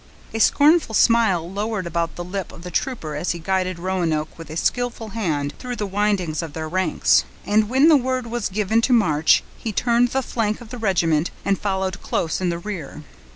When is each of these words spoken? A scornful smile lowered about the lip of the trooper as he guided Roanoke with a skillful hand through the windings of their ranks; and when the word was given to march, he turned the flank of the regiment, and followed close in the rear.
A 0.33 0.39
scornful 0.39 0.95
smile 0.95 1.47
lowered 1.47 1.85
about 1.85 2.15
the 2.15 2.23
lip 2.23 2.51
of 2.51 2.63
the 2.63 2.71
trooper 2.71 3.13
as 3.15 3.33
he 3.33 3.37
guided 3.37 3.77
Roanoke 3.77 4.35
with 4.35 4.49
a 4.49 4.57
skillful 4.57 5.09
hand 5.09 5.53
through 5.59 5.75
the 5.75 5.85
windings 5.85 6.41
of 6.41 6.53
their 6.53 6.67
ranks; 6.67 7.23
and 7.45 7.69
when 7.69 7.87
the 7.87 7.97
word 7.97 8.25
was 8.25 8.49
given 8.49 8.81
to 8.81 8.93
march, 8.93 9.43
he 9.59 9.71
turned 9.71 10.07
the 10.07 10.23
flank 10.23 10.59
of 10.59 10.69
the 10.69 10.79
regiment, 10.79 11.29
and 11.45 11.59
followed 11.61 12.01
close 12.01 12.41
in 12.41 12.49
the 12.49 12.57
rear. 12.57 13.03